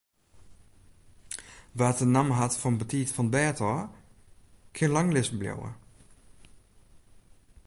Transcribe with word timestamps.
Wa't 1.77 1.97
de 2.01 2.07
namme 2.13 2.33
hat 2.39 2.59
fan 2.61 2.79
betiid 2.81 3.09
fan 3.15 3.27
't 3.29 3.33
bêd 3.35 3.57
ôf, 3.71 3.83
kin 4.75 4.93
lang 4.93 5.09
lizzen 5.13 5.39
bliuwe. 5.39 5.69